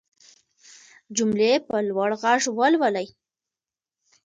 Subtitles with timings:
[1.15, 3.07] جملې په لوړ غږ ولولئ.